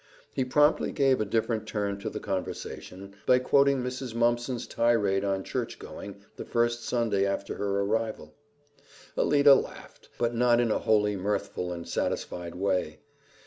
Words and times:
He 0.33 0.43
promptly 0.43 0.91
gave 0.91 1.21
a 1.21 1.25
different 1.25 1.67
turn 1.67 1.99
to 1.99 2.09
the 2.09 2.19
conversation 2.19 3.13
by 3.27 3.37
quoting 3.37 3.83
Mrs. 3.83 4.15
Mumpson's 4.15 4.65
tirade 4.65 5.23
on 5.23 5.43
churchgoing 5.43 6.15
the 6.37 6.43
first 6.43 6.83
Sunday 6.83 7.23
after 7.23 7.57
her 7.57 7.81
arrival. 7.81 8.33
Alida 9.15 9.53
laughed, 9.53 10.09
but 10.17 10.33
not 10.33 10.59
in 10.59 10.71
a 10.71 10.79
wholly 10.79 11.15
mirthful 11.15 11.71
and 11.71 11.87
satisfied 11.87 12.55
way. 12.55 12.97